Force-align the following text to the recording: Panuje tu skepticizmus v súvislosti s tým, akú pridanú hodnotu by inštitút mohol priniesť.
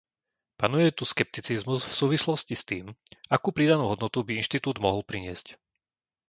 Panuje 0.61 0.89
tu 0.97 1.03
skepticizmus 1.05 1.81
v 1.85 1.93
súvislosti 2.01 2.55
s 2.57 2.65
tým, 2.69 2.85
akú 3.35 3.49
pridanú 3.57 3.83
hodnotu 3.87 4.19
by 4.25 4.31
inštitút 4.41 4.75
mohol 4.85 5.01
priniesť. 5.11 5.47